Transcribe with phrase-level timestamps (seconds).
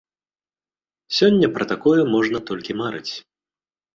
[1.17, 3.13] Сёння пра такое можна толькі марыць.